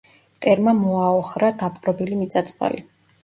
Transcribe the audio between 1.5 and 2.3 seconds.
დაპყრობილი